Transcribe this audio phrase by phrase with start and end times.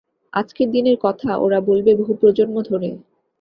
[0.33, 2.89] আজকের দিনের কথা ওরা বলবে বহু প্রজন্ম ধরে।